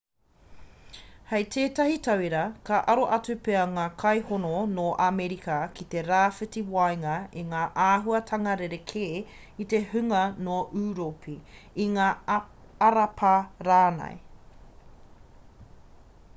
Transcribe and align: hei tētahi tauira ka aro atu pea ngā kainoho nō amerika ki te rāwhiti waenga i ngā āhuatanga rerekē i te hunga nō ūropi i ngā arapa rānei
hei 1.31 1.39
tētahi 1.55 1.97
tauira 2.05 2.39
ka 2.69 2.77
aro 2.93 3.03
atu 3.17 3.35
pea 3.47 3.65
ngā 3.73 3.83
kainoho 4.03 4.61
nō 4.71 4.85
amerika 5.07 5.57
ki 5.79 5.85
te 5.91 6.03
rāwhiti 6.07 6.63
waenga 6.77 7.19
i 7.43 7.43
ngā 7.51 7.61
āhuatanga 7.89 8.55
rerekē 8.63 9.05
i 9.67 9.69
te 9.75 9.83
hunga 9.93 10.23
nō 10.49 10.57
ūropi 10.85 11.37
i 11.87 11.87
ngā 11.99 12.09
arapa 12.89 13.35
rānei 13.69 14.19